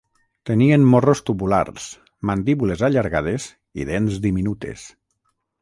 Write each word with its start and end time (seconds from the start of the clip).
Tenien 0.49 0.85
morros 0.93 1.21
tubulars, 1.27 1.85
mandíbules 2.31 2.83
allargades 2.89 3.47
i 3.83 3.89
dents 3.93 4.21
diminutes. 4.29 4.89